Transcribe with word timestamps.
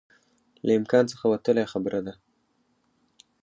له 0.65 0.71
امکان 0.79 1.03
څخه 1.11 1.25
وتلی 1.33 1.65
خبره 1.73 1.99
ده 2.05 2.13